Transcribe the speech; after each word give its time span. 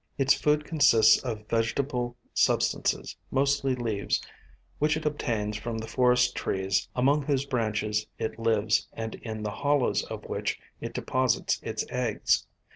Its 0.17 0.33
food 0.33 0.65
consists 0.65 1.23
of 1.23 1.47
vegetable 1.47 2.17
substances, 2.33 3.15
mostly 3.29 3.75
leaves, 3.75 4.19
which 4.79 4.97
it 4.97 5.05
obtains 5.05 5.57
from 5.57 5.77
the 5.77 5.85
forest 5.85 6.35
trees 6.35 6.89
among 6.95 7.21
whose 7.21 7.45
branches 7.45 8.07
it 8.17 8.39
lives 8.39 8.87
and 8.93 9.13
in 9.13 9.43
the 9.43 9.51
hollows 9.51 10.01
of 10.05 10.23
which 10.25 10.59
it 10.79 10.95
deposits 10.95 11.59
its 11.61 11.85
eggs. 11.91 12.47